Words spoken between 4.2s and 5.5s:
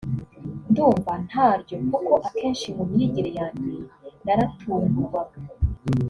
naratungurwaga